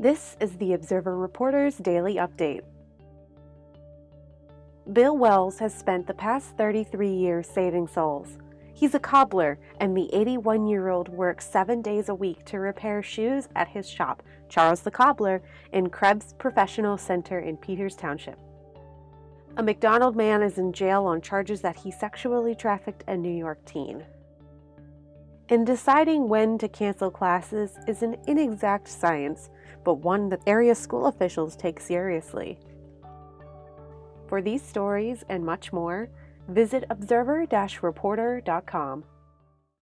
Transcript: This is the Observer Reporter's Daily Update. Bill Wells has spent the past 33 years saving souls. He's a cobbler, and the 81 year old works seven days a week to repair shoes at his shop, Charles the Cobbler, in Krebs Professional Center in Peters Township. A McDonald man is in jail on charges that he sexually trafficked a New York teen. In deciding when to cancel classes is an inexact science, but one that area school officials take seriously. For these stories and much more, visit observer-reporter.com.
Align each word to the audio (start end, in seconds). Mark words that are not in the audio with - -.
This 0.00 0.34
is 0.40 0.56
the 0.56 0.72
Observer 0.72 1.14
Reporter's 1.14 1.76
Daily 1.76 2.14
Update. 2.14 2.62
Bill 4.90 5.14
Wells 5.14 5.58
has 5.58 5.74
spent 5.74 6.06
the 6.06 6.14
past 6.14 6.56
33 6.56 7.12
years 7.12 7.46
saving 7.46 7.86
souls. 7.86 8.38
He's 8.72 8.94
a 8.94 8.98
cobbler, 8.98 9.58
and 9.78 9.94
the 9.94 10.08
81 10.14 10.66
year 10.68 10.88
old 10.88 11.10
works 11.10 11.46
seven 11.46 11.82
days 11.82 12.08
a 12.08 12.14
week 12.14 12.46
to 12.46 12.60
repair 12.60 13.02
shoes 13.02 13.46
at 13.54 13.68
his 13.68 13.86
shop, 13.86 14.22
Charles 14.48 14.80
the 14.80 14.90
Cobbler, 14.90 15.42
in 15.74 15.90
Krebs 15.90 16.32
Professional 16.38 16.96
Center 16.96 17.40
in 17.40 17.58
Peters 17.58 17.94
Township. 17.94 18.38
A 19.58 19.62
McDonald 19.62 20.16
man 20.16 20.40
is 20.40 20.56
in 20.56 20.72
jail 20.72 21.04
on 21.04 21.20
charges 21.20 21.60
that 21.60 21.76
he 21.76 21.90
sexually 21.90 22.54
trafficked 22.54 23.04
a 23.06 23.14
New 23.14 23.36
York 23.36 23.62
teen. 23.66 24.02
In 25.50 25.64
deciding 25.64 26.28
when 26.28 26.58
to 26.58 26.68
cancel 26.68 27.10
classes 27.10 27.76
is 27.88 28.04
an 28.04 28.16
inexact 28.28 28.86
science, 28.86 29.50
but 29.82 29.94
one 29.94 30.28
that 30.28 30.42
area 30.46 30.76
school 30.76 31.06
officials 31.06 31.56
take 31.56 31.80
seriously. 31.80 32.60
For 34.28 34.40
these 34.40 34.62
stories 34.62 35.24
and 35.28 35.44
much 35.44 35.72
more, 35.72 36.08
visit 36.46 36.84
observer-reporter.com. 36.88 39.04